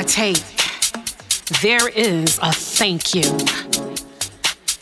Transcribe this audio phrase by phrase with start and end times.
[0.00, 0.42] I take,
[1.60, 3.36] there is a thank you.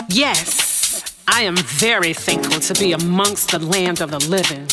[0.09, 4.69] Yes, I am very thankful to be amongst the land of the living,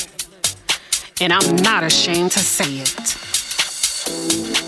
[1.19, 4.64] and I'm not ashamed to say it.